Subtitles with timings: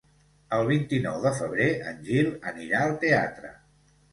[0.55, 3.53] El vint-i-nou de febrer en Gil anirà al teatre.